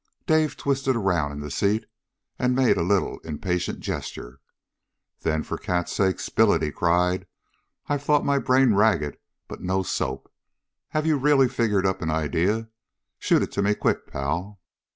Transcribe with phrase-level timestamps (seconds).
[0.25, 1.85] Dawson twisted around in the seat,
[2.39, 4.39] and made a little impatient gesture.
[5.19, 7.27] "Then for cat's sake spill it!" he cried.
[7.85, 10.31] "I've thought my brain ragged, but no soap.
[10.87, 12.69] Have you really figured up an idea?
[13.19, 14.59] Shoot it to me quick, pal."